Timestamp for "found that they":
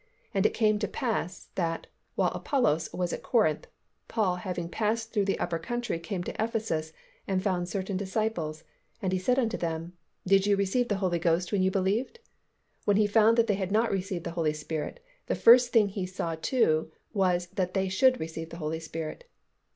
13.05-13.53